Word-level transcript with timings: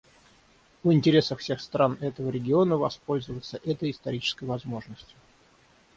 В 0.83 0.91
интересах 0.91 1.37
всех 1.37 1.61
стран 1.61 1.95
этого 2.01 2.31
региона 2.31 2.75
воспользоваться 2.75 3.59
этой 3.63 3.91
исторической 3.91 4.45
возможностью. 4.45 5.15